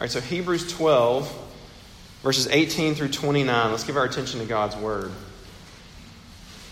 [0.00, 1.50] right, so Hebrews 12,
[2.22, 3.70] verses 18 through 29.
[3.70, 5.12] Let's give our attention to God's word.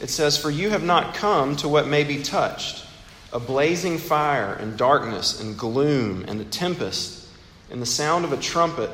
[0.01, 2.85] It says, For you have not come to what may be touched
[3.31, 7.29] a blazing fire, and darkness, and gloom, and a tempest,
[7.71, 8.91] and the sound of a trumpet,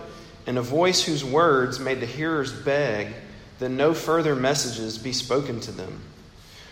[0.47, 3.15] and a voice whose words made the hearers beg
[3.61, 6.01] that no further messages be spoken to them.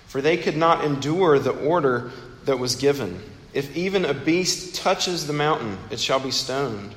[0.07, 2.11] For they could not endure the order
[2.46, 3.22] that was given.
[3.54, 6.96] If even a beast touches the mountain, it shall be stoned.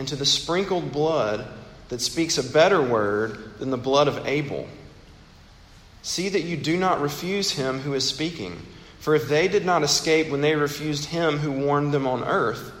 [0.00, 1.46] and to the sprinkled blood
[1.90, 4.66] that speaks a better word than the blood of Abel
[6.02, 8.62] See that you do not refuse him who is speaking.
[9.00, 12.72] For if they did not escape when they refused him who warned them on earth,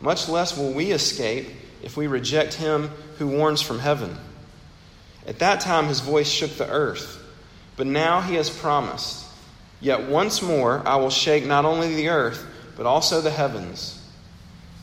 [0.00, 1.48] much less will we escape
[1.82, 4.16] if we reject him who warns from heaven.
[5.26, 7.22] At that time his voice shook the earth,
[7.76, 9.26] but now he has promised,
[9.80, 14.01] Yet once more I will shake not only the earth, but also the heavens.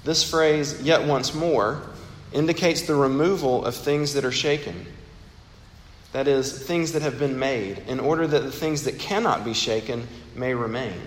[0.04, 1.82] This phrase, yet once more,
[2.32, 4.86] indicates the removal of things that are shaken
[6.12, 9.54] that is, things that have been made, in order that the things that cannot be
[9.54, 11.00] shaken may remain.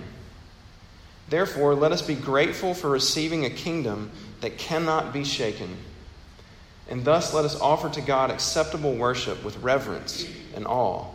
[1.28, 4.10] Therefore, let us be grateful for receiving a kingdom
[4.42, 5.76] that cannot be shaken.
[6.88, 11.06] And thus let us offer to God acceptable worship with reverence and awe,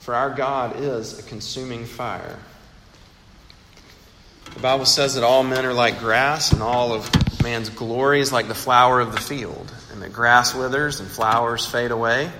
[0.00, 2.38] for our God is a consuming fire.
[4.54, 7.10] The Bible says that all men are like grass, and all of
[7.44, 11.64] man's glory is like the flower of the field, and the grass withers and flowers
[11.64, 12.32] fade away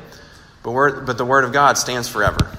[0.65, 2.51] but, word, but the Word of God stands forever.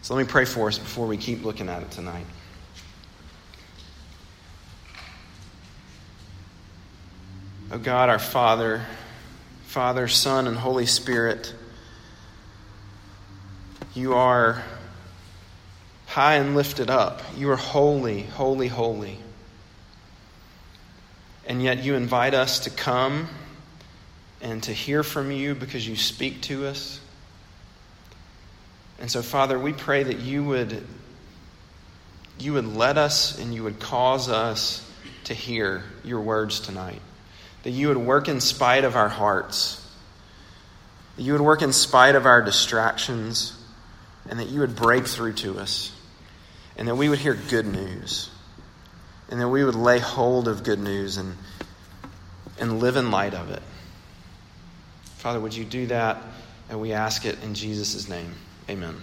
[0.00, 2.24] So let me pray for us before we keep looking at it tonight.
[7.70, 8.86] Oh God, our Father,
[9.66, 11.54] Father, Son, and Holy Spirit,
[13.94, 14.64] you are
[16.06, 17.20] high and lifted up.
[17.36, 19.18] You are holy, holy, holy.
[21.50, 23.26] And yet you invite us to come
[24.40, 27.00] and to hear from you because you speak to us.
[29.00, 30.86] And so, Father, we pray that you would,
[32.38, 34.88] you would let us and you would cause us
[35.24, 37.02] to hear your words tonight.
[37.64, 39.84] That you would work in spite of our hearts.
[41.16, 43.60] That you would work in spite of our distractions.
[44.28, 45.90] And that you would break through to us.
[46.76, 48.30] And that we would hear good news.
[49.30, 51.36] And that we would lay hold of good news and,
[52.58, 53.62] and live in light of it.
[55.18, 56.22] Father, would you do that?
[56.68, 58.34] And we ask it in Jesus' name.
[58.68, 58.94] Amen.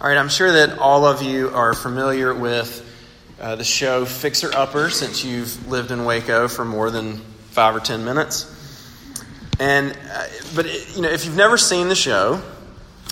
[0.00, 2.84] All right, I'm sure that all of you are familiar with
[3.40, 7.18] uh, the show Fixer Upper since you've lived in Waco for more than
[7.50, 8.54] five or ten minutes.
[9.60, 12.40] And, uh, but, it, you know, if you've never seen the show,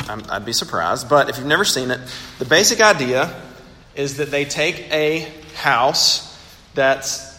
[0.08, 2.00] i I'd be surprised, but if you've never seen it,
[2.38, 3.42] the basic idea
[3.96, 6.38] is that they take a house
[6.74, 7.34] that's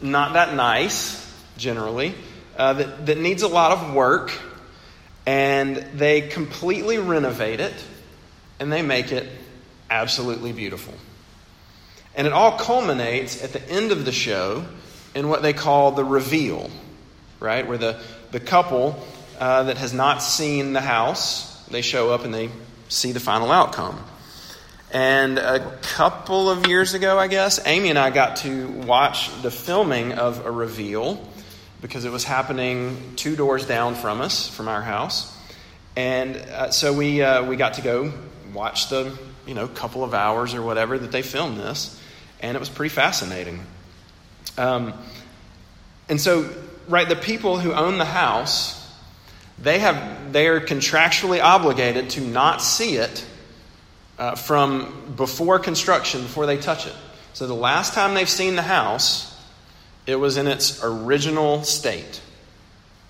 [0.00, 1.24] not that nice,
[1.56, 2.14] generally,
[2.56, 4.32] uh, that, that needs a lot of work
[5.26, 7.74] and they completely renovate it
[8.58, 9.28] and they make it
[9.90, 10.94] absolutely beautiful.
[12.14, 14.64] And it all culminates at the end of the show
[15.14, 16.70] in what they call the reveal,
[17.38, 17.66] right?
[17.66, 18.00] Where the,
[18.32, 19.04] the couple
[19.38, 22.50] uh, that has not seen the house, they show up and they
[22.88, 24.02] see the final outcome.
[24.90, 29.50] And a couple of years ago, I guess, Amy and I got to watch the
[29.50, 31.22] filming of a reveal
[31.82, 35.36] because it was happening two doors down from us, from our house.
[35.94, 38.14] And uh, so we, uh, we got to go
[38.54, 39.16] watch the,
[39.46, 42.00] you know, couple of hours or whatever that they filmed this.
[42.40, 43.60] And it was pretty fascinating.
[44.56, 44.94] Um,
[46.08, 46.48] and so,
[46.88, 48.90] right, the people who own the house,
[49.58, 53.26] they have, they are contractually obligated to not see it
[54.18, 56.94] uh, from before construction, before they touch it.
[57.32, 59.36] So the last time they've seen the house
[60.08, 62.22] it was in its original state,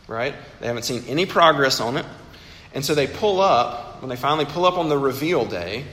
[0.09, 0.35] right?
[0.61, 2.05] They haven't seen any progress on it.
[2.75, 5.85] And so they pull up, when they finally pull up on the reveal day,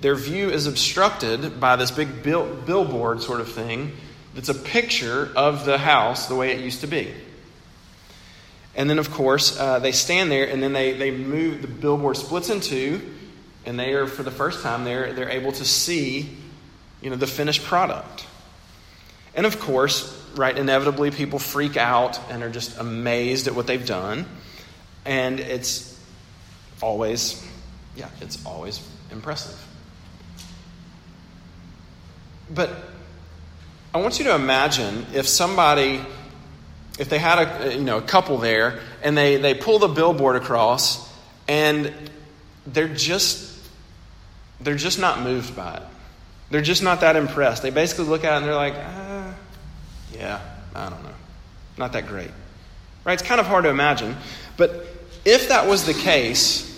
[0.00, 3.92] their view is obstructed by this big bill, billboard sort of thing
[4.34, 7.12] that's a picture of the house the way it used to be.
[8.76, 12.16] And then, of course, uh, they stand there and then they, they move, the billboard
[12.16, 13.00] splits in two,
[13.64, 16.36] and they are, for the first time, they're, they're able to see
[17.00, 18.26] you know, the finished product.
[19.34, 23.84] And of course, right, inevitably people freak out and are just amazed at what they've
[23.84, 24.26] done.
[25.04, 25.98] And it's
[26.80, 27.44] always,
[27.96, 28.80] yeah, it's always
[29.10, 29.58] impressive.
[32.50, 32.70] But
[33.94, 36.00] I want you to imagine if somebody,
[36.98, 40.36] if they had a, you know, a couple there and they, they pull the billboard
[40.36, 41.10] across
[41.48, 41.92] and
[42.66, 43.51] they're just,
[44.62, 45.82] they're just not moved by it.
[46.50, 47.62] They're just not that impressed.
[47.62, 49.34] They basically look at it and they're like, ah,
[50.12, 50.40] yeah,
[50.74, 51.14] I don't know.
[51.78, 52.30] Not that great.
[53.04, 53.14] Right?
[53.14, 54.16] It's kind of hard to imagine.
[54.56, 54.86] But
[55.24, 56.68] if that was the case,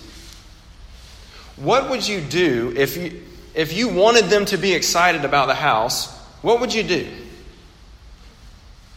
[1.56, 3.22] what would you do if you,
[3.54, 6.16] if you wanted them to be excited about the house?
[6.42, 7.08] What would you do?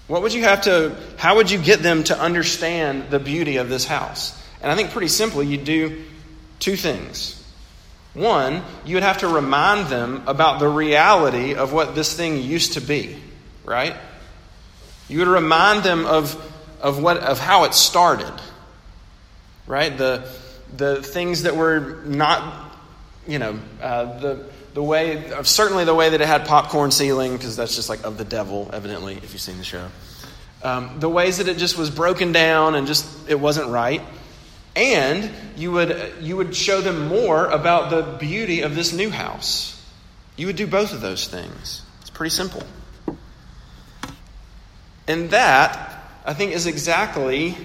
[0.08, 3.68] What would you have to, how would you get them to understand the beauty of
[3.68, 4.42] this house?
[4.62, 6.04] And I think pretty simply, you'd do
[6.60, 7.37] two things.
[8.18, 12.74] One, you would have to remind them about the reality of what this thing used
[12.74, 13.16] to be,
[13.64, 13.96] right?
[15.08, 16.36] You would remind them of,
[16.82, 18.34] of, what, of how it started,
[19.68, 19.96] right?
[19.96, 20.28] The,
[20.76, 22.74] the things that were not,
[23.28, 27.34] you know, uh, the, the way, of, certainly the way that it had popcorn ceiling,
[27.34, 29.88] because that's just like of the devil, evidently, if you've seen the show.
[30.64, 34.02] Um, the ways that it just was broken down and just, it wasn't right.
[34.78, 39.84] And you would, you would show them more about the beauty of this new house.
[40.36, 41.82] You would do both of those things.
[42.02, 42.62] It's pretty simple.
[45.08, 47.58] And that, I think, is exactly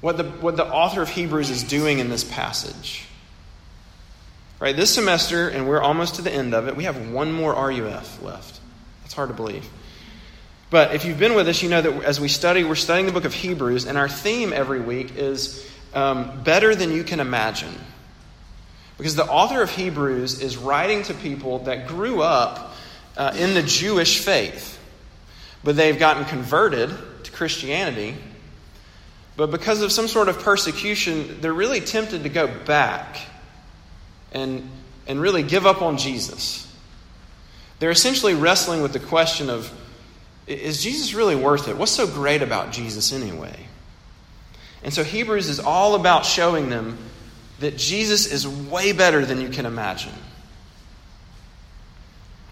[0.00, 3.04] what the, what the author of Hebrews is doing in this passage.
[4.60, 7.52] Right, this semester, and we're almost to the end of it, we have one more
[7.52, 8.60] RUF left.
[9.02, 9.68] That's hard to believe.
[10.70, 13.12] But if you've been with us, you know that as we study, we're studying the
[13.12, 17.74] book of Hebrews, and our theme every week is um, better than you can imagine.
[18.98, 22.74] Because the author of Hebrews is writing to people that grew up
[23.16, 24.76] uh, in the Jewish faith
[25.66, 26.90] but they've gotten converted
[27.24, 28.14] to Christianity.
[29.36, 33.18] But because of some sort of persecution, they're really tempted to go back
[34.30, 34.70] and,
[35.08, 36.72] and really give up on Jesus.
[37.80, 39.72] They're essentially wrestling with the question of
[40.46, 41.76] is Jesus really worth it?
[41.76, 43.66] What's so great about Jesus anyway?
[44.86, 46.96] And so Hebrews is all about showing them
[47.58, 50.12] that Jesus is way better than you can imagine.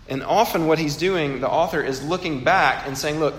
[0.09, 3.37] And often, what he's doing, the author, is looking back and saying, look,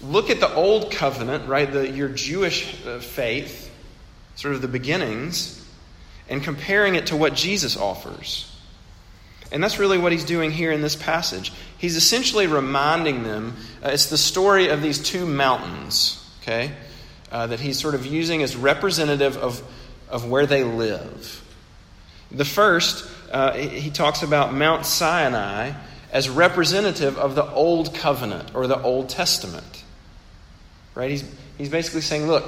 [0.00, 1.70] look at the old covenant, right?
[1.70, 3.70] The, your Jewish uh, faith,
[4.36, 5.62] sort of the beginnings,
[6.30, 8.50] and comparing it to what Jesus offers.
[9.52, 11.52] And that's really what he's doing here in this passage.
[11.76, 16.72] He's essentially reminding them uh, it's the story of these two mountains, okay,
[17.30, 19.62] uh, that he's sort of using as representative of,
[20.08, 21.44] of where they live.
[22.30, 25.72] The first uh, he talks about Mount Sinai
[26.12, 29.84] as representative of the Old Covenant or the Old Testament.
[30.94, 31.10] Right?
[31.10, 31.24] He's,
[31.58, 32.46] he's basically saying, look,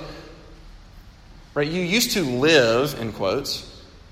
[1.55, 3.67] right, you used to live, in quotes,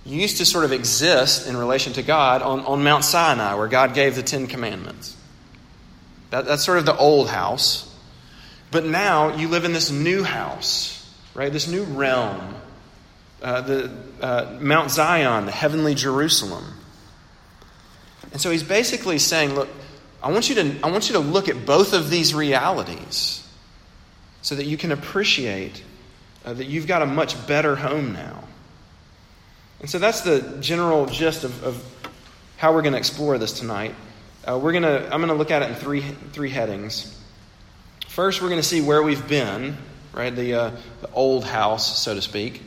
[0.04, 3.68] you used to sort of exist in relation to God on, on Mount Sinai, where
[3.68, 5.16] God gave the Ten Commandments.
[6.30, 7.84] That, that's sort of the old house.
[8.70, 10.94] But now you live in this new house,
[11.34, 11.52] right?
[11.52, 12.54] This new realm
[13.42, 16.64] uh, the uh, Mount Zion, the heavenly Jerusalem.
[18.32, 19.68] And so he's basically saying, look,
[20.22, 23.46] I want you to I want you to look at both of these realities
[24.42, 25.82] so that you can appreciate
[26.44, 28.44] uh, that you've got a much better home now.
[29.80, 31.84] And so that's the general gist of, of
[32.56, 33.94] how we're going to explore this tonight.
[34.44, 36.00] Uh, we're to I'm going to look at it in three
[36.32, 37.17] three headings.
[38.18, 39.76] First, we're going to see where we've been,
[40.12, 40.34] right?
[40.34, 40.70] The, uh,
[41.02, 42.60] the old house, so to speak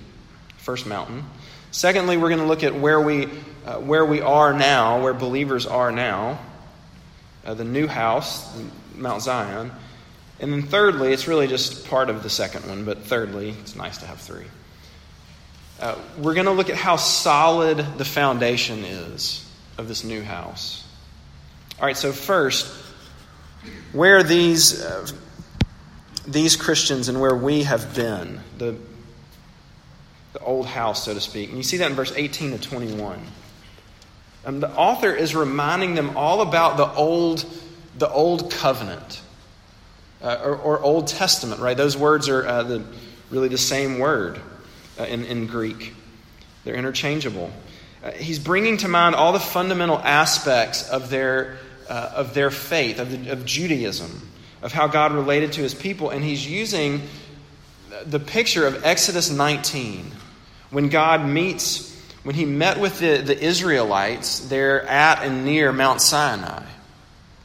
[0.56, 1.26] first mountain.
[1.72, 3.28] Secondly, we're going to look at where we,
[3.66, 6.40] uh, where we are now, where believers are now,
[7.44, 8.58] uh, the new house,
[8.96, 9.72] Mount Zion.
[10.40, 13.98] And then thirdly, it's really just part of the second one, but thirdly, it's nice
[13.98, 14.48] to have three.
[15.82, 19.46] Uh, we're going to look at how solid the foundation is
[19.78, 20.88] of this new house.
[21.78, 22.74] All right, so first,
[23.92, 25.06] where these, uh,
[26.28, 28.76] these Christians and where we have been, the
[30.34, 31.50] the old house, so to speak.
[31.50, 33.20] And you see that in verse 18 to 21.
[34.46, 37.46] Um, the author is reminding them all about the old,
[37.98, 39.22] the old covenant
[40.22, 41.76] uh, or, or, Old Testament, right?
[41.76, 42.84] Those words are uh, the,
[43.32, 44.40] really the same word
[45.00, 45.96] uh, in, in Greek,
[46.64, 47.52] they're interchangeable.
[48.04, 51.58] Uh, he's bringing to mind all the fundamental aspects of their,
[51.90, 54.30] uh, of their faith, of, the, of Judaism,
[54.62, 57.02] of how God related to his people, and he's using
[58.06, 60.12] the picture of Exodus 19
[60.70, 66.02] when God meets, when he met with the, the Israelites there at and near Mount
[66.02, 66.64] Sinai.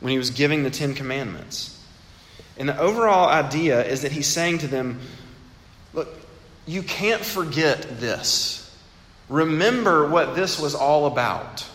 [0.00, 1.72] when he was giving the Ten Commandments.
[2.58, 5.00] And the overall idea is that he's saying to them,
[5.92, 6.08] Look,
[6.66, 8.62] you can't forget this.
[9.28, 11.66] Remember what this was all about.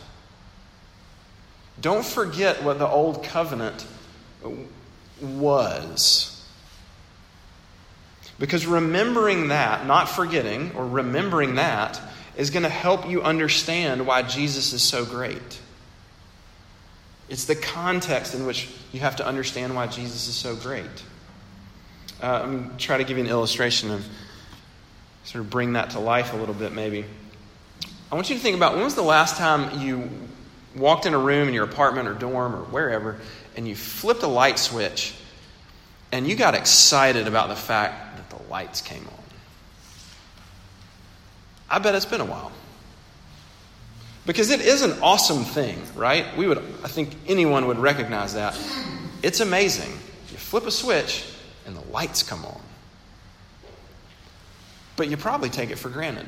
[1.79, 3.85] Don't forget what the old covenant
[5.21, 6.45] was.
[8.39, 12.01] Because remembering that, not forgetting, or remembering that,
[12.35, 15.59] is going to help you understand why Jesus is so great.
[17.29, 20.85] It's the context in which you have to understand why Jesus is so great.
[22.21, 24.05] Uh, I'm going to try to give you an illustration of
[25.23, 27.05] sort of bring that to life a little bit, maybe.
[28.11, 30.09] I want you to think about when was the last time you
[30.75, 33.19] walked in a room in your apartment or dorm or wherever
[33.55, 35.15] and you flipped a light switch
[36.11, 39.23] and you got excited about the fact that the lights came on?
[41.69, 42.51] I bet it's been a while.
[44.25, 46.25] Because it is an awesome thing, right?
[46.37, 48.57] We would I think anyone would recognize that.
[49.23, 49.91] It's amazing.
[50.31, 51.25] You flip a switch
[51.65, 52.61] and the lights come on.
[54.95, 56.27] But you probably take it for granted.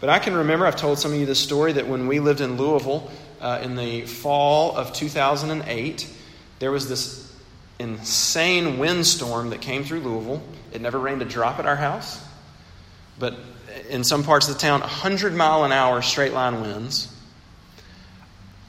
[0.00, 2.40] But I can remember, I've told some of you this story, that when we lived
[2.40, 3.10] in Louisville
[3.44, 6.08] uh, in the fall of 2008,
[6.60, 7.30] there was this
[7.78, 10.42] insane windstorm that came through Louisville.
[10.72, 12.26] It never rained a drop at our house,
[13.18, 13.36] but
[13.90, 17.14] in some parts of the town, 100 mile an hour straight line winds.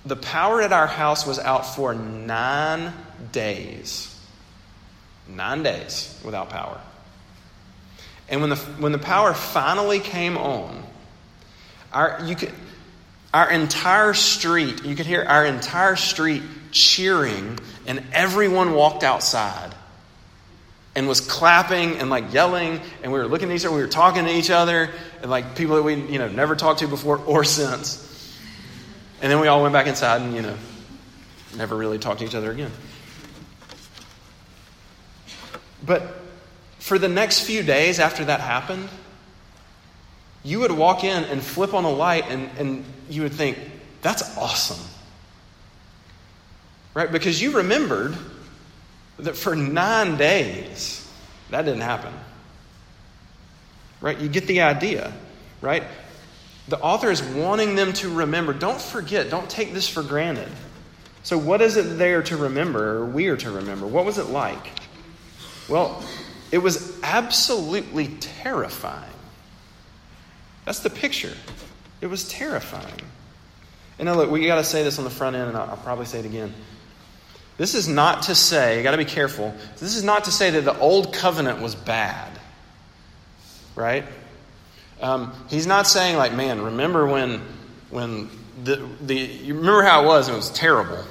[0.06, 2.92] The power at our house was out for nine
[3.32, 4.12] days.
[5.30, 6.82] Nine days without power.
[8.28, 10.84] And when the, when the power finally came on,
[11.94, 12.52] our, you could,
[13.36, 19.76] our entire street, you could hear our entire street cheering, and everyone walked outside
[20.96, 23.90] and was clapping and like yelling, and we were looking at each other, we were
[23.90, 24.90] talking to each other,
[25.22, 28.02] and like people that we you know never talked to before or since.
[29.22, 30.56] And then we all went back inside and you know
[31.58, 32.72] never really talked to each other again.
[35.86, 36.22] But
[36.80, 38.88] for the next few days after that happened,
[40.46, 43.58] you would walk in and flip on a light and, and you would think,
[44.02, 44.86] that's awesome.
[46.94, 47.12] Right?
[47.12, 48.16] Because you remembered
[49.18, 51.12] that for nine days,
[51.50, 52.14] that didn't happen.
[54.00, 54.20] Right?
[54.20, 55.12] You get the idea,
[55.62, 55.84] right?
[56.68, 58.54] The author is wanting them to remember.
[58.54, 60.50] Don't forget, don't take this for granted.
[61.24, 63.88] So, what is it there to remember, or we are to remember?
[63.88, 64.68] What was it like?
[65.68, 66.04] Well,
[66.52, 69.15] it was absolutely terrifying.
[70.66, 71.34] That's the picture.
[72.02, 73.02] It was terrifying.
[73.98, 75.78] And now, look, we got to say this on the front end, and I'll, I'll
[75.78, 76.54] probably say it again.
[77.58, 79.54] This is not to say, you got to be careful.
[79.80, 82.38] This is not to say that the old covenant was bad,
[83.76, 84.04] right?
[85.02, 87.42] Um, he's not saying like, man, remember when
[87.90, 88.30] when
[88.64, 90.28] the the you remember how it was?
[90.28, 91.04] It was terrible.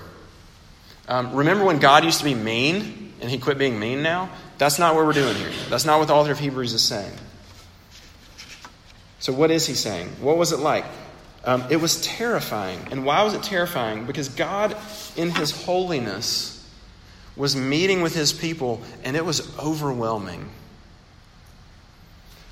[1.08, 4.30] Um, remember when God used to be mean and he quit being mean now?
[4.58, 5.50] That's not what we're doing here.
[5.68, 7.12] That's not what the author of Hebrews is saying.
[9.24, 10.08] So what is he saying?
[10.20, 10.84] What was it like?
[11.44, 12.78] Um, it was terrifying.
[12.90, 14.04] And why was it terrifying?
[14.04, 14.76] Because God,
[15.16, 16.62] in His holiness,
[17.34, 20.50] was meeting with His people, and it was overwhelming.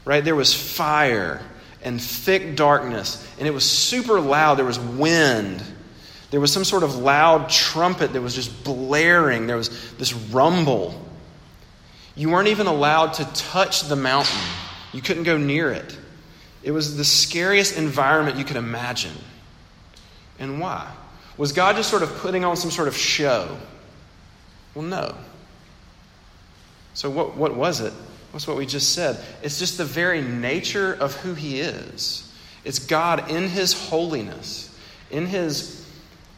[0.06, 0.24] Right?
[0.24, 1.42] There was fire
[1.82, 4.54] and thick darkness, and it was super loud.
[4.54, 5.62] There was wind.
[6.30, 9.46] There was some sort of loud trumpet that was just blaring.
[9.46, 10.98] There was this rumble.
[12.14, 14.40] You weren't even allowed to touch the mountain,
[14.94, 15.98] you couldn't go near it.
[16.62, 19.16] It was the scariest environment you could imagine.
[20.38, 20.90] And why?
[21.36, 23.56] Was God just sort of putting on some sort of show?
[24.74, 25.14] Well, no.
[26.94, 27.92] So, what, what was it?
[28.32, 29.22] What's what we just said?
[29.42, 32.32] It's just the very nature of who He is.
[32.64, 34.74] It's God in His holiness,
[35.10, 35.86] in His,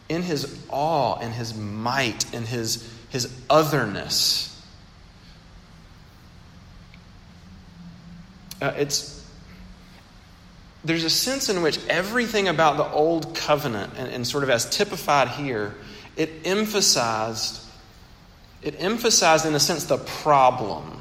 [0.08, 4.50] in his awe, in His might, in His, his otherness.
[8.60, 9.13] Uh, it's
[10.84, 14.68] there's a sense in which everything about the old covenant, and, and sort of as
[14.68, 15.74] typified here,
[16.16, 17.60] it emphasized,
[18.62, 21.00] it emphasized in a sense the problem.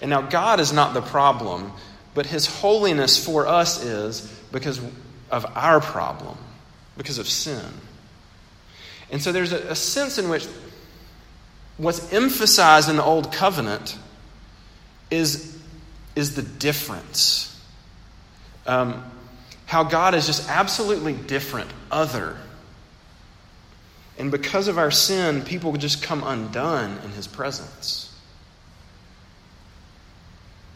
[0.00, 1.72] And now God is not the problem,
[2.14, 4.20] but his holiness for us is
[4.52, 4.80] because
[5.30, 6.38] of our problem,
[6.96, 7.64] because of sin.
[9.10, 10.46] And so there's a, a sense in which
[11.78, 13.98] what's emphasized in the old covenant
[15.10, 15.58] is,
[16.14, 17.50] is the difference
[18.66, 19.04] um,
[19.66, 22.36] how God is just absolutely different, other.
[24.18, 28.06] And because of our sin, people just come undone in His presence.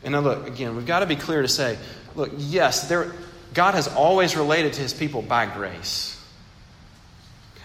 [0.02, 1.78] And now, look, again, we've got to be clear to say
[2.14, 3.12] look, yes, there,
[3.52, 6.14] God has always related to His people by grace.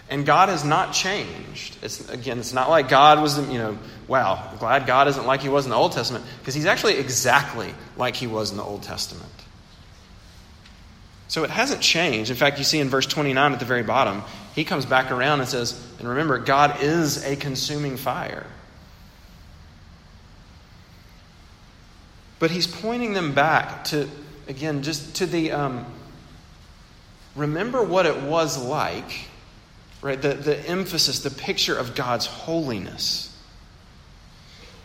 [0.10, 1.78] And God has not changed.
[1.84, 5.50] It's, again, it's not like God was, you know, wow, glad God isn't like he
[5.50, 8.82] was in the Old Testament, because he's actually exactly like he was in the Old
[8.82, 9.32] Testament.
[11.30, 12.32] So it hasn't changed.
[12.32, 14.24] In fact, you see in verse 29 at the very bottom,
[14.56, 18.48] he comes back around and says, and remember, God is a consuming fire.
[22.40, 24.10] But he's pointing them back to,
[24.48, 25.86] again, just to the um,
[27.36, 29.28] remember what it was like,
[30.02, 30.20] right?
[30.20, 33.26] The, the emphasis, the picture of God's holiness.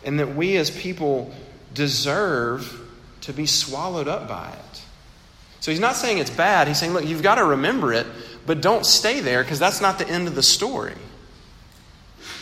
[0.03, 1.33] And that we as people
[1.73, 2.81] deserve
[3.21, 4.64] to be swallowed up by it.
[5.65, 6.67] So he's not saying it's bad.
[6.67, 8.05] He's saying, look, you've got to remember it,
[8.45, 10.93] but don't stay there because that's not the end of the story.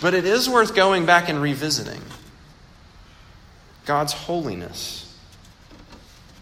[0.01, 2.01] But it is worth going back and revisiting
[3.85, 5.17] God's holiness.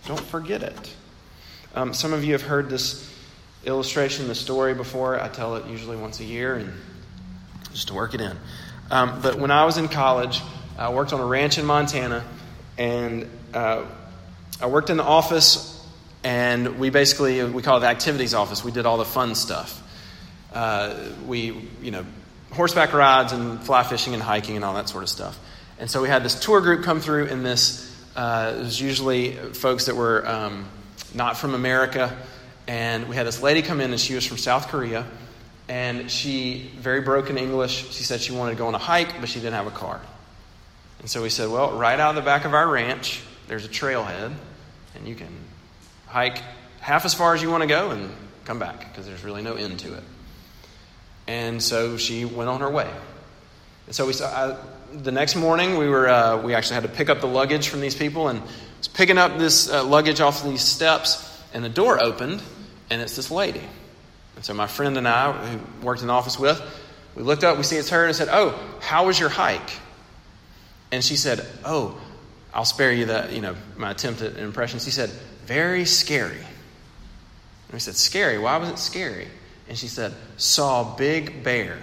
[0.08, 0.96] Don't forget it.
[1.76, 3.08] Um, some of you have heard this
[3.64, 5.22] illustration, the story before.
[5.22, 6.74] I tell it usually once a year and
[7.72, 8.36] just to work it in.
[8.90, 10.42] Um, but when I was in college,
[10.80, 12.24] I worked on a ranch in Montana,
[12.80, 13.86] and uh,
[14.60, 15.78] I worked in the office,
[16.24, 18.64] and we basically we call it the activities office.
[18.64, 19.82] We did all the fun stuff.
[20.54, 22.06] Uh, we, you know,
[22.52, 25.40] horseback rides and fly fishing and hiking and all that sort of stuff.
[25.80, 29.32] And so we had this tour group come through, and this uh, it was usually
[29.32, 30.68] folks that were um,
[31.14, 32.16] not from America.
[32.68, 35.08] And we had this lady come in, and she was from South Korea.
[35.68, 39.30] And she, very broken English, she said she wanted to go on a hike, but
[39.30, 40.02] she didn't have a car.
[41.00, 43.70] And so we said, well, right out of the back of our ranch, there's a
[43.70, 44.34] trailhead,
[44.96, 45.30] and you can
[46.12, 46.42] hike
[46.82, 48.12] half as far as you want to go and
[48.44, 50.04] come back because there's really no end to it.
[51.28, 52.92] And so she went on her way.
[53.88, 54.58] And so we saw, I,
[54.94, 57.80] the next morning, we were uh, we actually had to pick up the luggage from
[57.80, 58.42] these people, and
[58.78, 62.42] was picking up this uh, luggage off these steps, and the door opened,
[62.90, 63.64] and it's this lady.
[64.36, 66.62] And so my friend and I, who worked in the office with,
[67.16, 69.72] we looked up, we see it's her, and said, "Oh, how was your hike?"
[70.92, 72.00] And she said, "Oh,
[72.54, 75.10] I'll spare you that, you know, my attempt at an impression." She said,
[75.46, 78.38] "Very scary." And we said, "Scary?
[78.38, 79.28] Why was it scary?"
[79.70, 81.78] And she said, "Saw a big bear."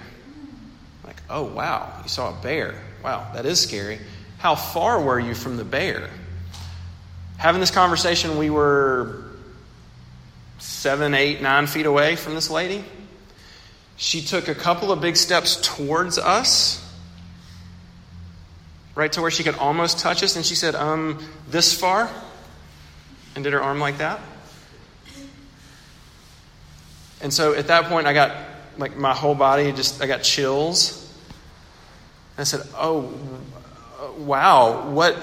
[1.05, 2.75] Like, oh wow, you saw a bear.
[3.03, 3.99] Wow, that is scary.
[4.37, 6.11] How far were you from the bear?
[7.39, 9.25] Having this conversation, we were
[10.59, 12.85] seven, eight, nine feet away from this lady.
[13.97, 16.85] She took a couple of big steps towards us,
[18.95, 22.11] right to where she could almost touch us, and she said, Um, this far?
[23.39, 24.19] And did her arm like that.
[27.21, 28.37] And so at that point, I got
[28.79, 31.09] like my whole body just, I got chills.
[32.37, 33.15] I said, Oh,
[34.17, 35.17] wow, what,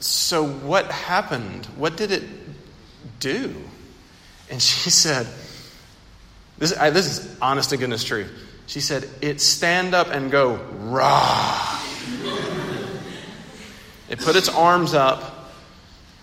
[0.00, 1.66] so what happened?
[1.76, 2.22] What did it
[3.20, 3.54] do?
[4.48, 5.26] And she said,
[6.56, 8.32] This, I, this is honest to goodness truth.
[8.66, 11.82] She said, It stand up and go, rah.
[14.08, 15.31] it put its arms up.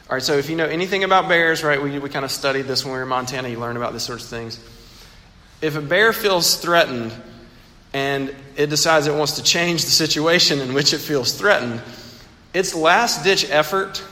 [0.10, 2.64] All right, so if you know anything about bears, right, we, we kind of studied
[2.64, 4.60] this when we were in Montana, you learn about these sorts of things.
[5.62, 7.14] If a bear feels threatened,
[7.94, 11.80] and it decides it wants to change the situation in which it feels threatened,
[12.56, 14.04] its last ditch effort,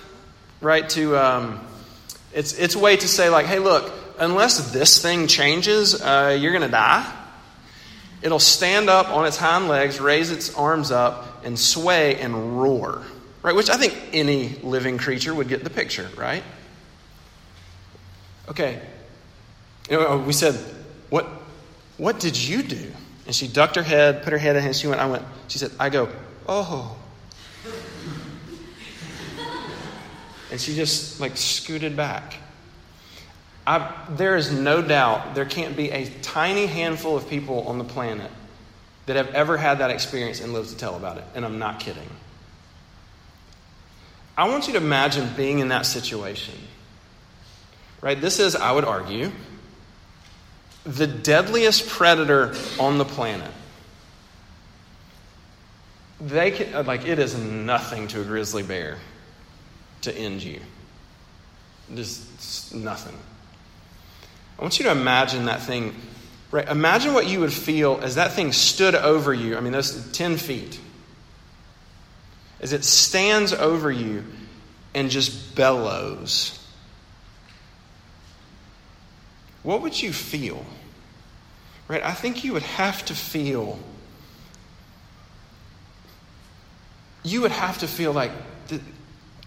[0.62, 1.66] right, to um,
[2.32, 6.62] its its way to say like, hey, look, unless this thing changes, uh, you're going
[6.62, 7.12] to die.
[8.22, 13.02] It'll stand up on its hind legs, raise its arms up, and sway and roar,
[13.48, 13.56] right?
[13.56, 16.44] Which I think any living creature would get the picture, right?
[18.50, 18.82] Okay.
[19.90, 20.56] You know, we said,
[21.10, 21.26] what,
[21.96, 22.92] what did you do?
[23.26, 25.60] And she ducked her head, put her head in, and she went, I went, she
[25.60, 26.10] said, I go,
[26.46, 26.98] oh.
[30.52, 32.36] and she just like scooted back.
[33.66, 37.86] I, there is no doubt there can't be a tiny handful of people on the
[37.86, 38.32] planet
[39.06, 41.24] that have ever had that experience and lived to tell about it.
[41.34, 42.10] And I'm not kidding.
[44.38, 46.54] I want you to imagine being in that situation.
[48.02, 48.22] Right?
[48.22, 49.32] This is, I would argue,
[50.84, 53.52] the deadliest predator on the planet.
[56.22, 58.98] They can, uh, like it is nothing to a grizzly bear
[60.02, 60.60] to end you.
[61.94, 63.18] Just nothing.
[64.58, 65.96] I want you to imagine that thing.
[66.52, 66.68] Right?
[66.68, 69.58] Imagine what you would feel as that thing stood over you.
[69.58, 70.80] I mean, those 10 feet.
[72.62, 74.24] As it stands over you
[74.94, 76.60] and just bellows.
[79.64, 80.66] What would you feel?
[81.88, 82.04] Right?
[82.04, 83.80] I think you would have to feel.
[87.24, 88.32] You would have to feel like,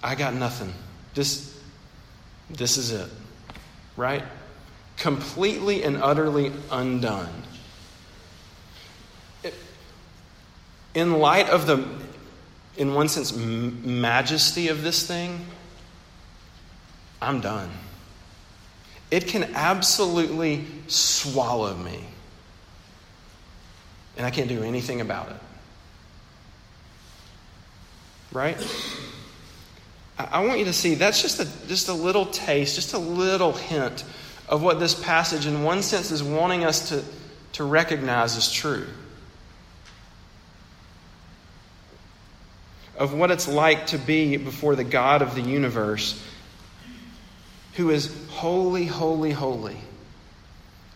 [0.03, 0.73] I got nothing.
[1.15, 1.59] This,
[2.49, 3.09] this is it.
[3.97, 4.23] Right?
[4.97, 7.43] Completely and utterly undone.
[10.95, 11.77] in light of the,
[12.81, 15.39] in one sense, m- majesty of this thing,
[17.21, 17.71] I'm done.
[19.11, 22.03] It can absolutely swallow me.
[24.17, 25.37] And I can't do anything about it.
[28.33, 28.57] Right?
[30.19, 33.53] I want you to see that's just a, just a little taste, just a little
[33.53, 34.05] hint
[34.49, 37.05] of what this passage, in one sense, is wanting us to,
[37.53, 38.87] to recognize as true.
[43.01, 46.23] Of what it's like to be before the God of the universe,
[47.75, 49.79] who is holy, holy, holy,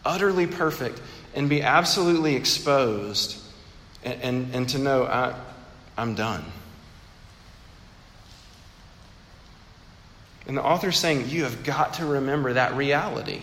[0.05, 1.01] utterly perfect,
[1.35, 3.37] and be absolutely exposed,
[4.05, 5.35] and, and, and to know I,
[5.97, 6.45] I'm done.
[10.47, 13.41] And the author is saying you have got to remember that reality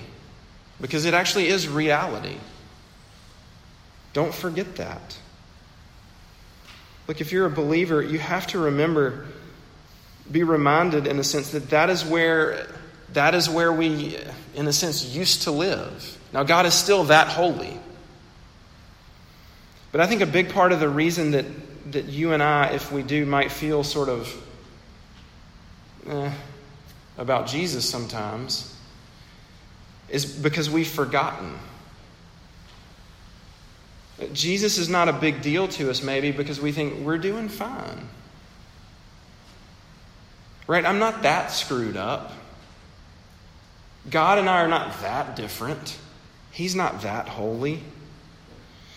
[0.80, 2.38] because it actually is reality.
[4.14, 5.18] Don't forget that.
[7.08, 9.28] Look, if you're a believer, you have to remember,
[10.32, 12.68] be reminded in a sense that that is where
[13.14, 14.18] that is where we,
[14.56, 16.18] in a sense, used to live.
[16.34, 17.78] Now, God is still that holy.
[19.92, 21.46] But I think a big part of the reason that,
[21.92, 24.48] that you and I, if we do, might feel sort of
[26.08, 26.32] eh,
[27.18, 28.74] about Jesus sometimes
[30.08, 31.58] is because we've forgotten.
[34.34, 38.08] Jesus is not a big deal to us, maybe, because we think we're doing fine.
[40.68, 40.86] Right?
[40.86, 42.32] I'm not that screwed up.
[44.10, 45.98] God and I are not that different.
[46.52, 47.82] He's not that holy.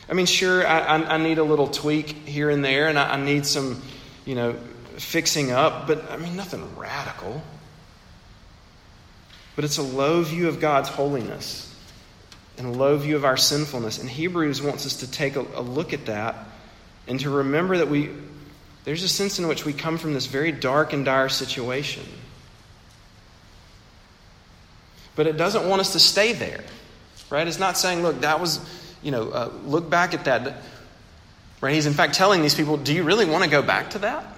[0.08, 3.14] I mean, sure, I, I, I need a little tweak here and there, and I,
[3.14, 3.82] I need some,
[4.24, 4.54] you know,
[4.96, 7.42] fixing up, but I mean, nothing radical
[9.56, 11.73] but it's a low view of God's holiness
[12.58, 13.98] and low view of our sinfulness.
[13.98, 16.36] And Hebrews wants us to take a, a look at that
[17.06, 18.10] and to remember that we
[18.84, 22.04] there's a sense in which we come from this very dark and dire situation.
[25.16, 26.62] But it doesn't want us to stay there,
[27.30, 27.46] right?
[27.46, 28.60] It's not saying, look, that was,
[29.02, 30.56] you know, uh, look back at that.
[31.60, 31.74] Right?
[31.74, 34.33] He's in fact telling these people, do you really want to go back to that?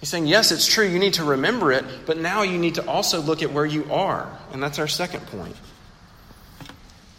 [0.00, 2.86] He's saying, yes, it's true, you need to remember it, but now you need to
[2.86, 4.28] also look at where you are.
[4.52, 5.56] And that's our second point.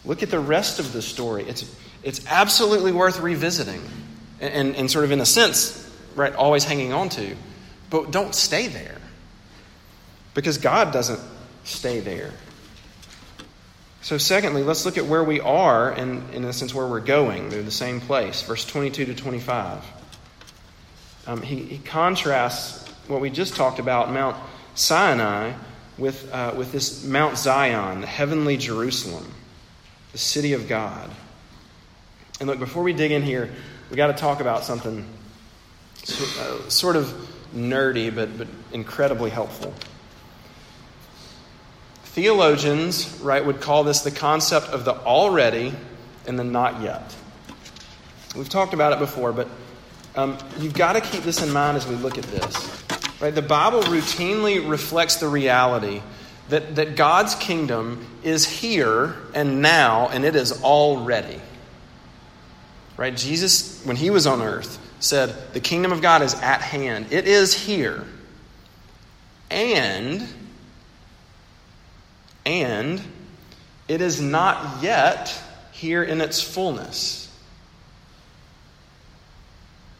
[0.04, 1.44] Look at the rest of the story.
[1.44, 3.82] It's, it's absolutely worth revisiting
[4.40, 7.36] and, and, and sort of, in a sense, right, always hanging on to.
[7.90, 8.98] But don't stay there
[10.34, 11.20] because God doesn't
[11.64, 12.32] stay there.
[14.00, 17.48] So, secondly, let's look at where we are and, in a sense, where we're going.
[17.48, 18.42] They're the same place.
[18.42, 19.84] Verse 22 to 25
[21.28, 24.34] um, he, he, contrasts what we just talked about, Mount
[24.74, 25.52] Sinai,
[25.98, 29.30] with, uh, with this Mount Zion, the heavenly Jerusalem,
[30.12, 31.10] the city of God.
[32.40, 33.50] And look, before we dig in here,
[33.90, 35.06] we got to talk about something
[36.40, 37.12] uh, sort of
[37.54, 39.74] nerdy, but, but incredibly helpful.
[42.04, 45.74] Theologians, right, would call this the concept of the already
[46.26, 47.14] and the not yet.
[48.34, 49.48] We've talked about it before, but
[50.18, 52.82] um, you've got to keep this in mind as we look at this.
[53.20, 53.32] Right?
[53.32, 56.02] The Bible routinely reflects the reality
[56.48, 61.40] that, that God's kingdom is here and now, and it is already.
[62.96, 63.16] Right?
[63.16, 67.12] Jesus, when he was on earth, said, The kingdom of God is at hand.
[67.12, 68.04] It is here.
[69.52, 70.26] And,
[72.44, 73.00] and
[73.86, 75.32] it is not yet
[75.70, 77.27] here in its fullness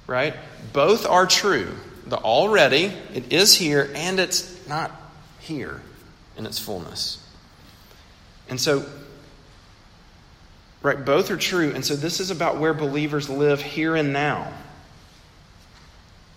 [0.09, 0.35] right?
[0.73, 1.73] Both are true.
[2.07, 4.91] The already, it is here, and it's not
[5.39, 5.81] here
[6.37, 7.25] in its fullness.
[8.49, 8.87] And so,
[10.83, 11.73] right, both are true.
[11.73, 14.53] And so, this is about where believers live here and now,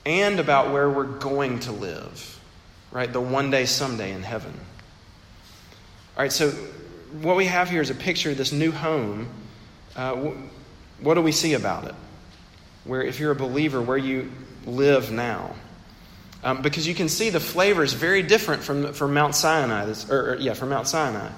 [0.05, 2.39] and about where we're going to live,
[2.91, 3.11] right?
[3.11, 4.53] The one day, someday in heaven.
[6.17, 6.51] All right, so
[7.21, 9.29] what we have here is a picture of this new home.
[9.95, 10.31] Uh,
[10.99, 11.95] what do we see about it?
[12.83, 14.31] Where if you're a believer, where you
[14.65, 15.55] live now.
[16.43, 20.09] Um, because you can see the flavor is very different from, from Mount Sinai, this,
[20.09, 21.29] or, or, yeah, from Mount Sinai.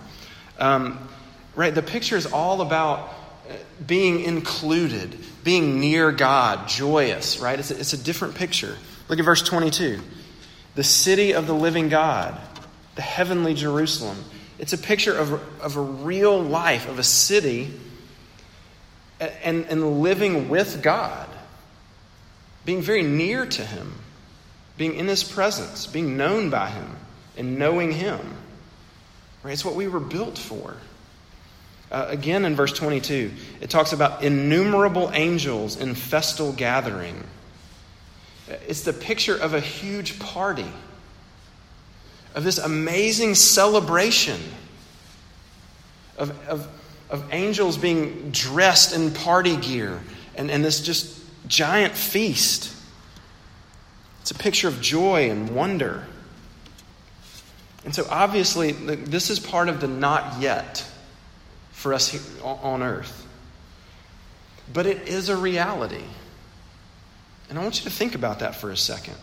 [0.57, 1.09] Um,
[1.55, 2.99] right, the picture is all about
[3.49, 3.53] uh,
[3.85, 7.59] being included, being near God, joyous, right?
[7.59, 8.77] It's a, it's a different picture.
[9.09, 9.99] Look at verse 22.
[10.75, 12.39] The city of the living God,
[12.95, 14.23] the heavenly Jerusalem.
[14.57, 17.73] It's a picture of, of a real life, of a city
[19.19, 21.29] and, and living with God
[22.65, 23.93] being very near to Him,
[24.77, 26.95] being in His presence, being known by Him,
[27.37, 28.19] and knowing Him.
[29.43, 29.51] Right?
[29.51, 30.75] It's what we were built for.
[31.91, 37.23] Uh, again in verse 22, it talks about innumerable angels in festal gathering.
[38.67, 40.65] It's the picture of a huge party,
[42.33, 44.39] of this amazing celebration,
[46.17, 46.67] of, of,
[47.09, 50.01] of angels being dressed in party gear,
[50.35, 52.73] and, and this just giant feast.
[54.21, 56.05] It's a picture of joy and wonder.
[57.83, 60.85] And so, obviously, this is part of the not yet
[61.71, 63.27] for us on earth.
[64.71, 66.03] But it is a reality.
[67.49, 69.15] And I want you to think about that for a second.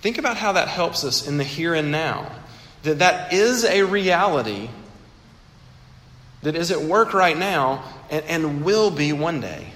[0.00, 2.30] Think about how that helps us in the here and now.
[2.82, 4.68] That that is a reality
[6.42, 9.72] that is at work right now and, and will be one day.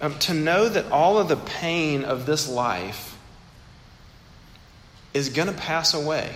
[0.00, 3.18] Um, to know that all of the pain of this life
[5.12, 6.34] is going to pass away,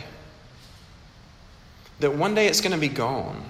[2.00, 3.42] that one day it's going to be gone.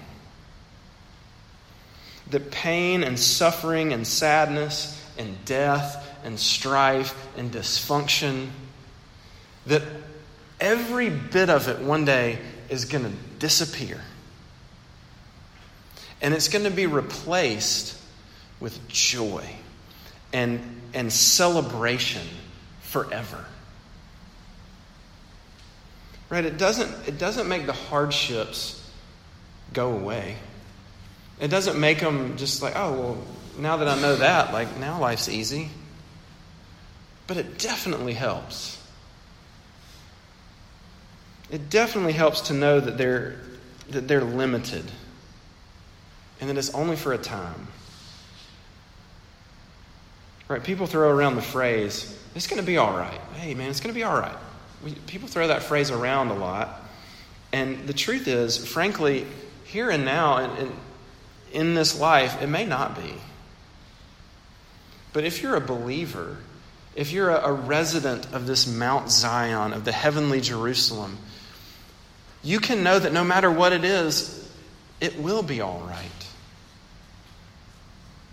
[2.29, 8.49] That pain and suffering and sadness and death and strife and dysfunction,
[9.65, 9.83] that
[10.61, 13.99] every bit of it one day is going to disappear.
[16.21, 17.99] And it's going to be replaced
[18.61, 19.57] with joy
[20.35, 20.59] and,
[20.93, 22.27] and celebration
[22.81, 23.45] forever.
[26.29, 26.43] Right?
[26.43, 28.85] It doesn't, it doesn't make the hardships
[29.71, 30.35] go away.
[31.39, 33.17] It doesn't make them just like, oh, well,
[33.57, 35.69] now that I know that, like, now life's easy.
[37.27, 38.83] But it definitely helps.
[41.49, 43.39] It definitely helps to know that they're,
[43.89, 44.91] that they're limited
[46.41, 47.69] and that it's only for a time.
[50.47, 50.63] Right?
[50.63, 53.19] People throw around the phrase, it's going to be all right.
[53.35, 54.35] Hey, man, it's going to be all right.
[54.83, 56.81] We, people throw that phrase around a lot.
[57.51, 59.25] And the truth is, frankly,
[59.63, 60.71] here and now, in,
[61.51, 63.13] in this life, it may not be.
[65.13, 66.37] But if you're a believer,
[66.95, 71.17] if you're a, a resident of this Mount Zion, of the heavenly Jerusalem,
[72.43, 74.51] you can know that no matter what it is,
[74.99, 76.24] it will be all right.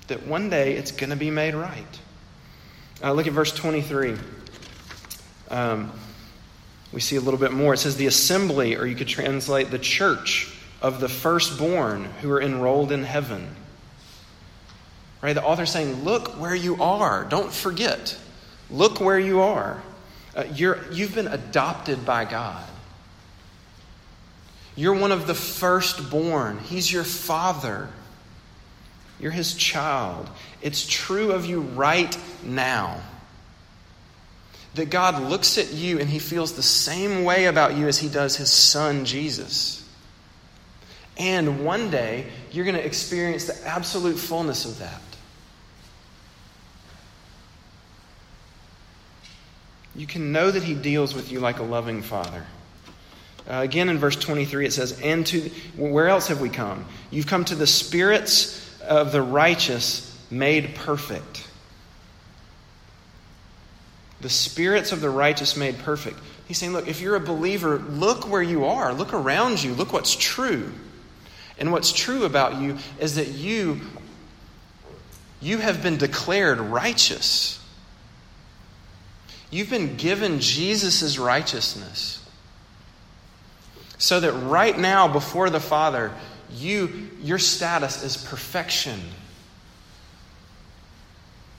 [0.08, 2.00] That one day it's going to be made right.
[3.02, 4.16] Uh, look at verse 23.
[5.50, 5.92] Um,
[6.92, 7.74] we see a little bit more.
[7.74, 12.40] It says, The assembly, or you could translate the church of the firstborn who are
[12.40, 13.56] enrolled in heaven.
[15.22, 15.32] Right?
[15.32, 17.24] The author's saying, Look where you are.
[17.24, 18.18] Don't forget.
[18.70, 19.82] Look where you are.
[20.34, 22.64] Uh, you're, you've been adopted by God.
[24.74, 26.58] You're one of the firstborn.
[26.58, 27.90] He's your father.
[29.22, 30.28] You're his child.
[30.60, 33.00] It's true of you right now.
[34.74, 38.08] That God looks at you and he feels the same way about you as he
[38.08, 39.88] does his son, Jesus.
[41.16, 45.00] And one day, you're going to experience the absolute fullness of that.
[49.94, 52.44] You can know that he deals with you like a loving father.
[53.48, 56.86] Uh, again, in verse 23, it says, And to, where else have we come?
[57.10, 61.48] You've come to the spirits of the righteous made perfect.
[64.20, 66.18] The spirits of the righteous made perfect.
[66.46, 68.92] He's saying, look, if you're a believer, look where you are.
[68.92, 69.74] Look around you.
[69.74, 70.72] Look what's true.
[71.58, 73.80] And what's true about you is that you,
[75.40, 77.58] you have been declared righteous.
[79.50, 82.18] You've been given Jesus' righteousness.
[83.98, 86.12] So that right now, before the Father,
[86.52, 89.00] you, your status is perfection.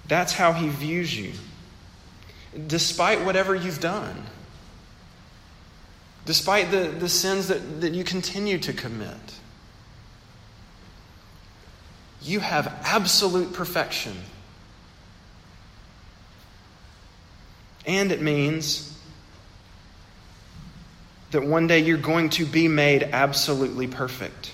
[0.08, 1.34] That's how he views you.
[2.68, 4.16] Despite whatever you've done,
[6.26, 9.18] despite the, the sins that, that you continue to commit,
[12.22, 14.16] you have absolute perfection.
[17.86, 18.98] And it means
[21.32, 24.52] that one day you're going to be made absolutely perfect.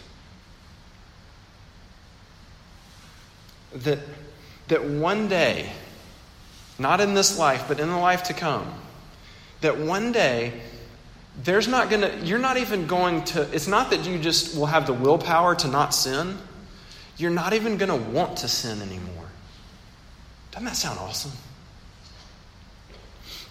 [3.74, 4.00] That,
[4.68, 5.72] that one day,
[6.78, 8.74] not in this life, but in the life to come,
[9.62, 10.54] that one day
[11.44, 14.66] there's not going to, you're not even going to, it's not that you just will
[14.66, 16.38] have the willpower to not sin.
[17.18, 19.26] You're not even going to want to sin anymore.
[20.52, 21.32] Doesn't that sound awesome?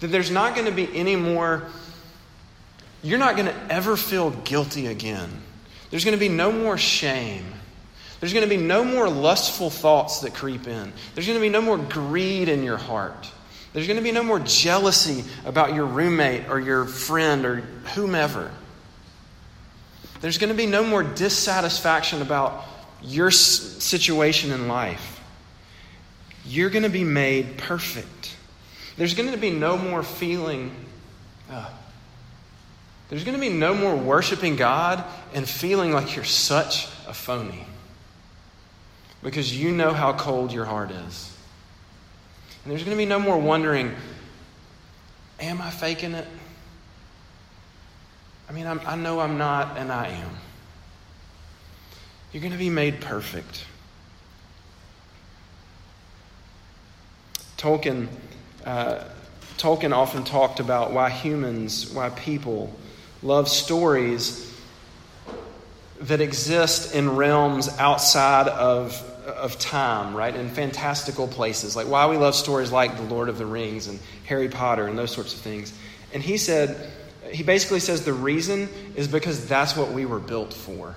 [0.01, 1.65] That there's not going to be any more,
[3.03, 5.31] you're not going to ever feel guilty again.
[5.91, 7.45] There's going to be no more shame.
[8.21, 10.93] There's going to be no more lustful thoughts that creep in.
[11.15, 13.31] There's going to be no more greed in your heart.
[13.73, 17.57] There's going to be no more jealousy about your roommate or your friend or
[17.95, 18.51] whomever.
[20.21, 22.65] There's going to be no more dissatisfaction about
[23.03, 25.21] your situation in life.
[26.45, 28.37] You're going to be made perfect.
[28.97, 30.75] There's going to be no more feeling.
[31.49, 31.71] Uh,
[33.11, 35.05] there's going to be no more worshiping God
[35.35, 37.65] and feeling like you're such a phony
[39.23, 41.37] because you know how cold your heart is.
[42.65, 43.95] And there's going to be no more wondering,
[45.41, 46.27] am I faking it?
[48.49, 50.31] I mean, I'm, i know I'm not, and I am.
[52.33, 53.65] You're going to be made perfect.
[57.57, 58.09] Tolkien,
[58.65, 59.05] uh,
[59.57, 62.73] Tolkien often talked about why humans, why people
[63.23, 64.48] love stories
[66.01, 70.35] that exist in realms outside of, of time, right?
[70.35, 71.75] In fantastical places.
[71.75, 74.97] Like why we love stories like The Lord of the Rings and Harry Potter and
[74.97, 75.73] those sorts of things.
[76.13, 76.91] And he said,
[77.31, 80.95] he basically says the reason is because that's what we were built for.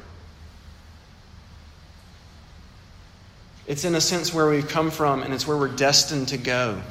[3.67, 6.81] It's in a sense where we've come from, and it's where we're destined to go.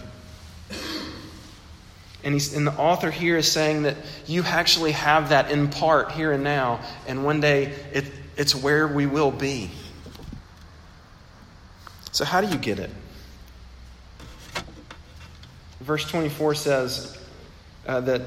[2.22, 6.12] And, he's, and the author here is saying that you actually have that in part
[6.12, 8.04] here and now, and one day it,
[8.37, 9.70] it's where we will be.
[12.12, 12.90] So, how do you get it?
[15.80, 17.18] Verse 24 says
[17.87, 18.22] uh, that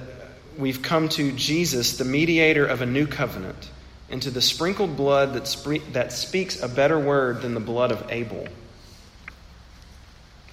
[0.57, 3.69] we've come to Jesus, the mediator of a new covenant,
[4.09, 8.05] and to the sprinkled blood that, that speaks a better word than the blood of
[8.09, 8.47] Abel.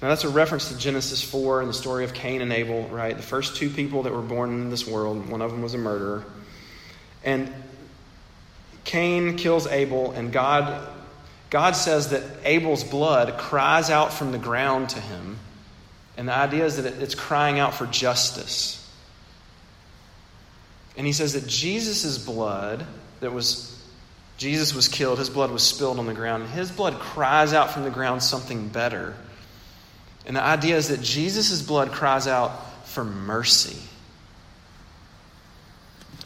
[0.02, 3.14] Now, that's a reference to Genesis 4 and the story of Cain and Abel, right?
[3.14, 5.78] The first two people that were born in this world, one of them was a
[5.78, 6.24] murderer.
[7.22, 7.52] And
[8.84, 10.88] Cain kills Abel, and God,
[11.50, 15.38] God says that Abel's blood cries out from the ground to him.
[16.16, 18.76] And the idea is that it's crying out for justice.
[20.96, 22.86] And he says that Jesus' blood,
[23.20, 23.78] that was
[24.38, 27.72] Jesus was killed, his blood was spilled on the ground, and his blood cries out
[27.72, 29.14] from the ground something better.
[30.26, 33.76] And the idea is that Jesus' blood cries out for mercy.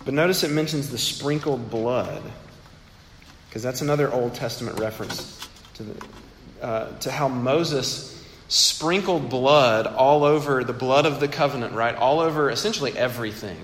[0.05, 2.23] But notice it mentions the sprinkled blood,
[3.49, 6.07] because that's another Old Testament reference to, the,
[6.61, 11.95] uh, to how Moses sprinkled blood all over the blood of the covenant, right?
[11.95, 13.57] All over essentially everything.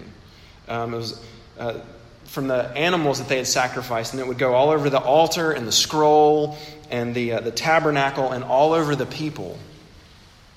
[0.69, 1.23] Um, it was
[1.59, 1.81] uh,
[2.25, 5.53] from the animals that they had sacrificed, and it would go all over the altar
[5.53, 6.57] and the scroll
[6.91, 9.59] and the, uh, the tabernacle and all over the people.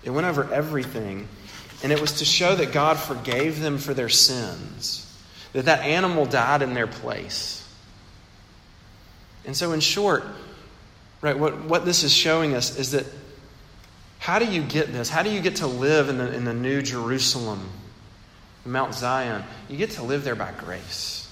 [0.03, 1.27] It went over everything.
[1.83, 5.05] And it was to show that God forgave them for their sins,
[5.51, 7.59] that that animal died in their place.
[9.45, 10.23] And so, in short,
[11.19, 13.05] right, what, what this is showing us is that
[14.19, 15.09] how do you get this?
[15.09, 17.69] How do you get to live in the, in the new Jerusalem,
[18.63, 19.43] Mount Zion?
[19.67, 21.29] You get to live there by grace.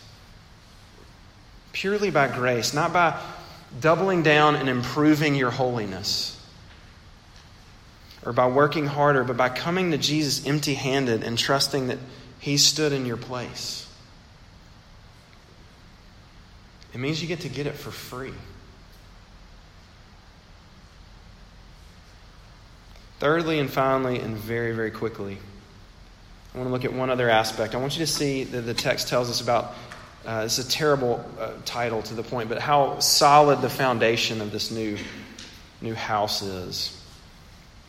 [1.72, 3.18] Purely by grace, not by
[3.80, 6.41] doubling down and improving your holiness
[8.26, 11.98] or by working harder, but by coming to Jesus empty handed and trusting that
[12.40, 13.88] He stood in your place.
[16.94, 18.34] It means you get to get it for free.
[23.20, 25.38] Thirdly, and finally, and very, very quickly,
[26.54, 27.76] I want to look at one other aspect.
[27.76, 29.74] I want you to see that the text tells us about
[30.26, 34.52] uh, it's a terrible uh, title to the point, but how solid the foundation of
[34.52, 34.98] this new,
[35.82, 37.01] new house is.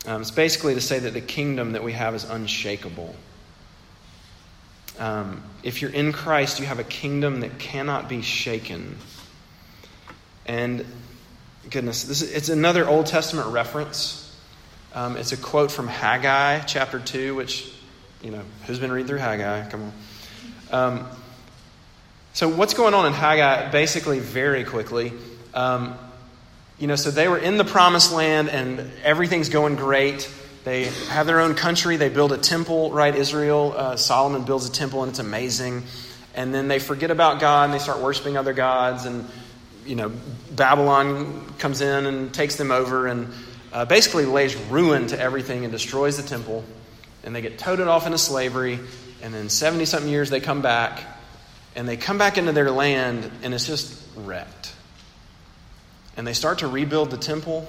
[0.05, 3.15] Um, it's basically to say that the kingdom that we have is unshakable.
[4.99, 8.97] Um, if you're in Christ, you have a kingdom that cannot be shaken.
[10.45, 10.85] And
[11.69, 14.19] goodness, this is, it's another Old Testament reference.
[14.93, 17.71] Um, it's a quote from Haggai chapter 2, which,
[18.21, 19.69] you know, who's been reading through Haggai?
[19.69, 19.91] Come
[20.71, 20.97] on.
[20.99, 21.07] Um,
[22.33, 25.13] so, what's going on in Haggai, basically, very quickly,
[25.53, 25.97] um,
[26.83, 30.29] you know, so they were in the promised land and everything's going great.
[30.65, 31.95] They have their own country.
[31.95, 33.15] They build a temple, right?
[33.15, 35.83] Israel, uh, Solomon builds a temple and it's amazing.
[36.35, 39.05] And then they forget about God and they start worshiping other gods.
[39.05, 39.25] And,
[39.85, 40.11] you know,
[40.51, 43.29] Babylon comes in and takes them over and
[43.71, 46.65] uh, basically lays ruin to everything and destroys the temple.
[47.23, 48.77] And they get toted off into slavery.
[49.21, 51.01] And then 70 something years they come back
[51.77, 54.73] and they come back into their land and it's just wrecked
[56.15, 57.67] and they start to rebuild the temple,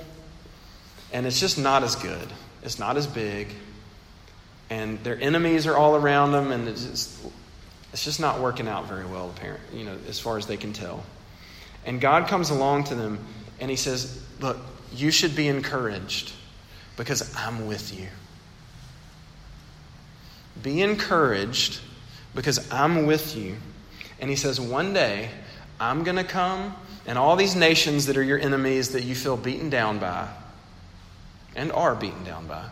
[1.13, 2.29] and it's just not as good.
[2.63, 3.49] It's not as big,
[4.71, 7.27] and their enemies are all around them, and it's just,
[7.93, 10.73] it's just not working out very well, apparently, you know, as far as they can
[10.73, 11.05] tell.
[11.87, 13.19] And God comes along to them,
[13.61, 14.57] and He says, Look,
[14.93, 16.33] you should be encouraged
[16.97, 18.09] because I'm with you.
[20.63, 21.81] Be encouraged
[22.35, 23.57] because I'm with you.
[24.21, 25.31] And He says, One day
[25.79, 26.75] I'm going to come,
[27.07, 30.29] and all these nations that are your enemies that you feel beaten down by
[31.55, 32.65] and are beaten down by,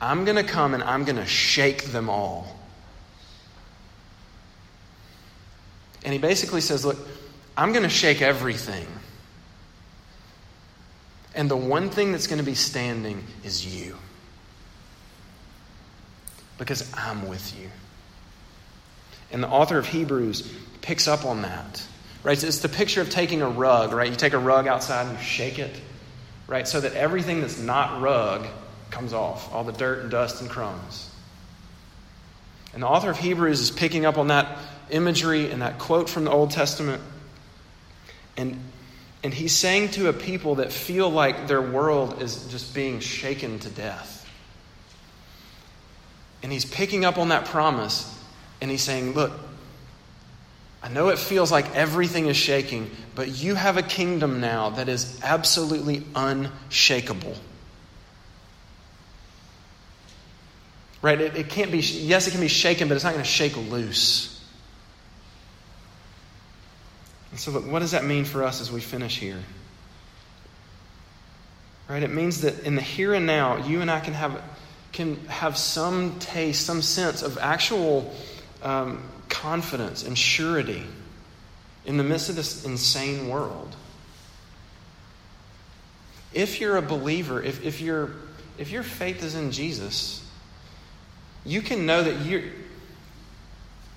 [0.00, 2.56] I'm going to come and I'm going to shake them all.
[6.04, 6.96] And he basically says, Look,
[7.56, 8.86] I'm going to shake everything.
[11.34, 13.96] And the one thing that's going to be standing is you.
[16.56, 17.68] Because I'm with you.
[19.30, 21.84] And the author of Hebrews picks up on that.
[22.22, 22.42] Right?
[22.42, 24.10] It's the picture of taking a rug, right?
[24.10, 25.74] You take a rug outside and you shake it,
[26.46, 26.66] right?
[26.66, 28.46] So that everything that's not rug
[28.90, 31.10] comes off, all the dirt and dust and crumbs.
[32.74, 34.58] And the author of Hebrews is picking up on that
[34.90, 37.02] imagery and that quote from the Old Testament.
[38.36, 38.60] And,
[39.22, 43.58] and he's saying to a people that feel like their world is just being shaken
[43.60, 44.14] to death.
[46.42, 48.14] And he's picking up on that promise
[48.60, 49.32] and he's saying, Look,
[50.88, 54.88] I know it feels like everything is shaking, but you have a kingdom now that
[54.88, 57.34] is absolutely unshakable.
[61.02, 61.20] Right?
[61.20, 63.54] It, it can't be, yes, it can be shaken, but it's not going to shake
[63.58, 64.42] loose.
[67.32, 69.42] And so, what does that mean for us as we finish here?
[71.86, 72.02] Right?
[72.02, 74.42] It means that in the here and now, you and I can have,
[74.92, 78.10] can have some taste, some sense of actual
[78.62, 80.84] um, confidence and surety
[81.84, 83.74] in the midst of this insane world.
[86.32, 88.14] If you're a believer, if, if, you
[88.58, 90.24] if your faith is in Jesus,
[91.44, 92.52] you can know that, you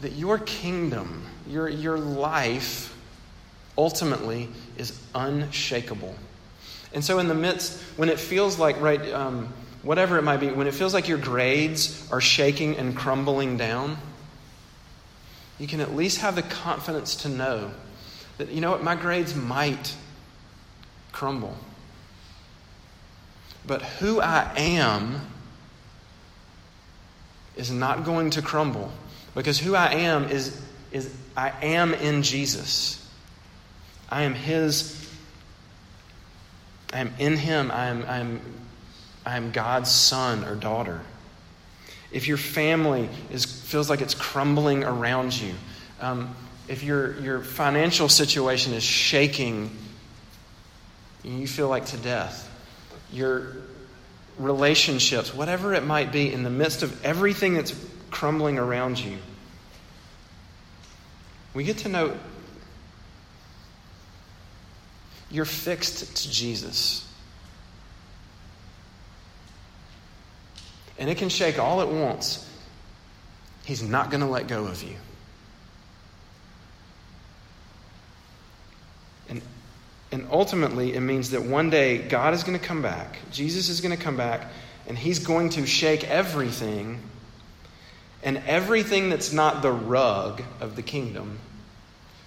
[0.01, 2.95] that your kingdom, your, your life,
[3.77, 6.15] ultimately is unshakable.
[6.93, 10.49] And so, in the midst, when it feels like, right, um, whatever it might be,
[10.49, 13.97] when it feels like your grades are shaking and crumbling down,
[15.62, 17.70] you can at least have the confidence to know
[18.39, 19.95] that, you know what, my grades might
[21.12, 21.55] crumble.
[23.68, 25.22] But who I am
[27.55, 28.91] is not going to crumble
[29.36, 30.59] because who I am is,
[30.91, 33.07] is I am in Jesus.
[34.09, 35.16] I am His.
[36.91, 37.70] I am in Him.
[37.70, 38.41] I am, I am,
[39.28, 41.01] I am God's son or daughter
[42.12, 45.53] if your family is, feels like it's crumbling around you,
[46.01, 46.36] um,
[46.67, 49.76] if your, your financial situation is shaking
[51.24, 52.49] and you feel like to death,
[53.11, 53.55] your
[54.38, 57.74] relationships, whatever it might be, in the midst of everything that's
[58.09, 59.17] crumbling around you,
[61.53, 62.17] we get to know
[65.30, 67.07] you're fixed to Jesus.
[71.01, 72.47] and it can shake all at once,
[73.66, 74.95] He's not going to let go of you.
[79.30, 79.41] And,
[80.12, 83.20] and ultimately, it means that one day God is going to come back.
[83.32, 84.51] Jesus is going to come back,
[84.88, 86.99] and He's going to shake everything.
[88.24, 91.39] And everything that's not the rug of the kingdom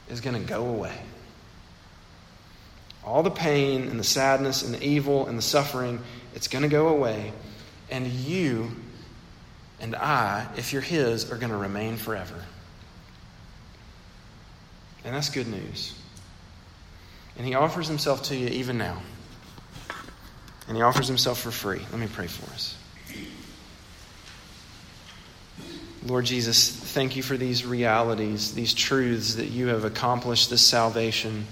[0.08, 0.96] is going to go away.
[3.04, 6.00] All the pain and the sadness and the evil and the suffering,
[6.34, 7.32] it's going to go away.
[7.90, 8.72] And you
[9.84, 12.42] and I, if you're His, are going to remain forever.
[15.04, 15.94] And that's good news.
[17.36, 19.02] And He offers Himself to you even now.
[20.68, 21.80] And He offers Himself for free.
[21.90, 22.78] Let me pray for us.
[26.06, 31.44] Lord Jesus, thank you for these realities, these truths that you have accomplished this salvation,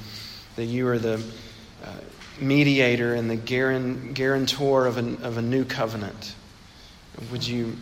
[0.57, 1.23] that you are the
[1.85, 1.89] uh,
[2.41, 6.35] mediator and the guarantor of, an, of a new covenant.
[7.31, 7.77] Would you,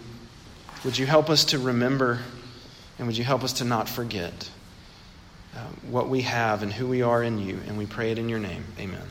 [0.84, 2.20] would you help us to remember
[2.98, 4.50] and would you help us to not forget
[5.56, 5.58] uh,
[5.88, 7.58] what we have and who we are in you?
[7.66, 8.64] And we pray it in your name.
[8.78, 9.02] Amen.